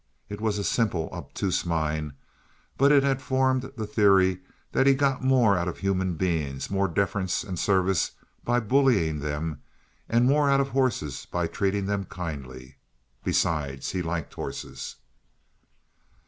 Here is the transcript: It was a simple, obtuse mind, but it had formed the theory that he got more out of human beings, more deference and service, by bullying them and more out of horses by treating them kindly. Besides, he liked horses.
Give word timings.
It 0.29 0.41
was 0.41 0.57
a 0.57 0.63
simple, 0.63 1.11
obtuse 1.13 1.63
mind, 1.63 2.13
but 2.75 2.91
it 2.91 3.03
had 3.03 3.21
formed 3.21 3.71
the 3.77 3.85
theory 3.85 4.39
that 4.71 4.87
he 4.87 4.95
got 4.95 5.23
more 5.23 5.55
out 5.55 5.67
of 5.67 5.77
human 5.77 6.15
beings, 6.15 6.71
more 6.71 6.87
deference 6.87 7.43
and 7.43 7.59
service, 7.59 8.09
by 8.43 8.61
bullying 8.61 9.19
them 9.19 9.61
and 10.09 10.25
more 10.25 10.49
out 10.49 10.59
of 10.59 10.69
horses 10.69 11.27
by 11.31 11.45
treating 11.45 11.85
them 11.85 12.05
kindly. 12.05 12.77
Besides, 13.23 13.91
he 13.91 14.01
liked 14.01 14.33
horses. 14.33 14.95